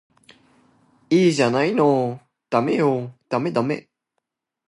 [1.11, 2.19] いいじゃないの
[2.49, 3.87] ダメよダメダメ